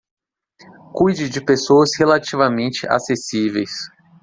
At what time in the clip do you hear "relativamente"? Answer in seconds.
1.95-2.87